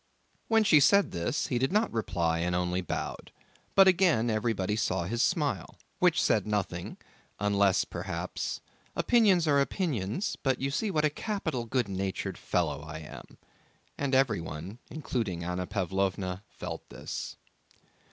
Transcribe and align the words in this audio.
When 0.47 0.63
she 0.63 0.79
said 0.79 1.11
this, 1.11 1.45
he 1.45 1.59
did 1.59 1.71
not 1.71 1.93
reply 1.93 2.39
and 2.39 2.55
only 2.55 2.81
bowed, 2.81 3.31
but 3.75 3.87
again 3.87 4.31
everybody 4.31 4.75
saw 4.75 5.03
his 5.03 5.21
smile, 5.21 5.75
which 5.99 6.19
said 6.19 6.47
nothing, 6.47 6.97
unless 7.39 7.85
perhaps, 7.85 8.61
"Opinions 8.95 9.47
are 9.47 9.61
opinions, 9.61 10.37
but 10.41 10.59
you 10.59 10.71
see 10.71 10.89
what 10.89 11.05
a 11.05 11.11
capital, 11.11 11.65
good 11.65 11.87
natured 11.87 12.39
fellow 12.39 12.81
I 12.81 12.97
am." 12.97 13.37
And 13.95 14.15
everyone, 14.15 14.79
including 14.89 15.43
Anna 15.43 15.67
Pávlovna, 15.67 16.41
felt 16.49 16.89
this. 16.89 17.37